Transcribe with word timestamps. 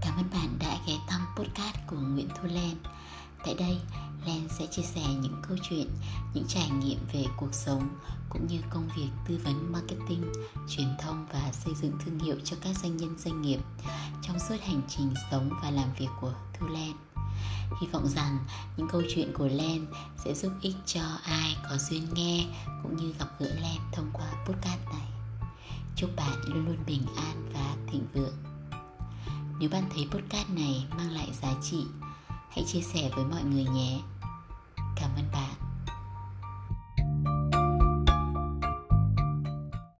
cảm 0.00 0.16
ơn 0.16 0.30
bạn 0.32 0.58
đã 0.58 0.78
ghé 0.86 0.94
thăm 1.08 1.20
podcast 1.36 1.76
của 1.86 1.96
Nguyễn 1.96 2.28
Thu 2.28 2.48
Len. 2.48 2.76
Tại 3.44 3.54
đây, 3.54 3.78
Len 4.26 4.48
sẽ 4.58 4.66
chia 4.66 4.82
sẻ 4.82 5.02
những 5.22 5.42
câu 5.48 5.56
chuyện, 5.62 5.86
những 6.34 6.44
trải 6.48 6.70
nghiệm 6.70 6.98
về 7.12 7.24
cuộc 7.36 7.54
sống 7.54 7.88
cũng 8.30 8.46
như 8.46 8.58
công 8.70 8.88
việc 8.96 9.08
tư 9.28 9.40
vấn 9.44 9.72
marketing, 9.72 10.32
truyền 10.68 10.88
thông 11.00 11.26
và 11.32 11.52
xây 11.52 11.74
dựng 11.74 11.92
thương 12.04 12.18
hiệu 12.18 12.36
cho 12.44 12.56
các 12.60 12.76
doanh 12.82 12.96
nhân 12.96 13.18
doanh 13.18 13.42
nghiệp 13.42 13.60
trong 14.22 14.38
suốt 14.38 14.56
hành 14.62 14.80
trình 14.88 15.14
sống 15.30 15.50
và 15.62 15.70
làm 15.70 15.88
việc 15.98 16.08
của 16.20 16.32
Thu 16.58 16.66
Len. 16.66 16.92
Hy 17.80 17.86
vọng 17.92 18.08
rằng 18.08 18.38
những 18.76 18.88
câu 18.88 19.02
chuyện 19.14 19.32
của 19.38 19.48
Len 19.48 19.86
sẽ 20.24 20.34
giúp 20.34 20.52
ích 20.60 20.76
cho 20.86 21.02
ai 21.24 21.56
có 21.70 21.76
duyên 21.76 22.06
nghe 22.14 22.46
cũng 22.82 22.96
như 22.96 23.14
gặp 23.18 23.28
gỡ 23.38 23.46
Len 23.46 23.80
thông 23.92 24.10
qua 24.12 24.26
podcast 24.46 24.80
này. 24.92 25.08
Chúc 25.96 26.10
bạn 26.16 26.38
luôn 26.46 26.66
luôn 26.66 26.76
bình 26.86 27.06
an 27.16 27.50
và 27.54 27.76
thịnh 27.86 28.06
vượng. 28.14 28.41
Nếu 29.62 29.70
bạn 29.70 29.82
thấy 29.94 30.06
podcast 30.10 30.50
này 30.50 30.86
mang 30.96 31.10
lại 31.10 31.28
giá 31.42 31.48
trị, 31.62 31.84
hãy 32.50 32.64
chia 32.66 32.80
sẻ 32.80 33.10
với 33.16 33.24
mọi 33.24 33.42
người 33.44 33.64
nhé. 33.64 34.00
Cảm 34.96 35.10
ơn 35.16 35.24
bạn. 35.32 35.61